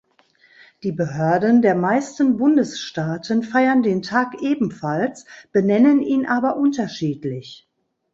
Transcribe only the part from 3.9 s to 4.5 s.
Tag